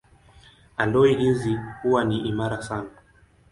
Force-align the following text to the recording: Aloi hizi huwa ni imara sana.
Aloi 0.77 1.15
hizi 1.15 1.59
huwa 1.83 2.03
ni 2.05 2.17
imara 2.17 2.61
sana. 2.61 2.89